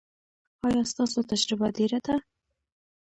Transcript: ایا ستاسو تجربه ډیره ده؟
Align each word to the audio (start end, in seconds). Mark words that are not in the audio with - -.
ایا 0.67 0.83
ستاسو 0.91 1.19
تجربه 1.31 1.67
ډیره 1.77 1.99
ده؟ 2.05 2.15